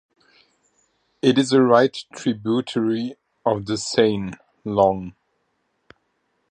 It 1.21 1.37
is 1.37 1.53
a 1.53 1.61
right 1.61 1.95
tributary 2.15 3.17
of 3.45 3.67
the 3.67 3.77
Seine, 3.77 4.31
long. 4.65 5.13